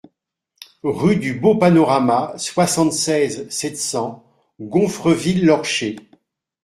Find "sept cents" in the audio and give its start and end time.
3.49-4.25